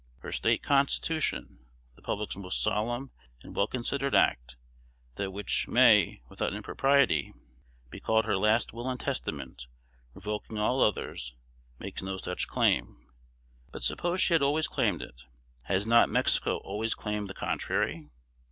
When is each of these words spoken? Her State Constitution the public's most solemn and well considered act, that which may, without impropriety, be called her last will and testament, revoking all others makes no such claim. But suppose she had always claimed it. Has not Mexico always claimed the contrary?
Her 0.21 0.31
State 0.31 0.63
Constitution 0.63 1.59
the 1.95 2.01
public's 2.01 2.35
most 2.35 2.63
solemn 2.63 3.11
and 3.43 3.55
well 3.55 3.67
considered 3.67 4.15
act, 4.15 4.55
that 5.17 5.29
which 5.31 5.67
may, 5.67 6.23
without 6.27 6.55
impropriety, 6.55 7.31
be 7.91 7.99
called 7.99 8.25
her 8.25 8.35
last 8.35 8.73
will 8.73 8.89
and 8.89 8.99
testament, 8.99 9.67
revoking 10.15 10.57
all 10.57 10.81
others 10.81 11.35
makes 11.77 12.01
no 12.01 12.17
such 12.17 12.47
claim. 12.47 13.09
But 13.71 13.83
suppose 13.83 14.21
she 14.21 14.33
had 14.33 14.41
always 14.41 14.67
claimed 14.67 15.03
it. 15.03 15.21
Has 15.65 15.85
not 15.85 16.09
Mexico 16.09 16.57
always 16.63 16.95
claimed 16.95 17.27
the 17.29 17.35
contrary? 17.35 18.09